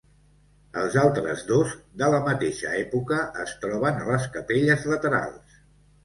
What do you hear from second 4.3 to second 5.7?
capelles laterals.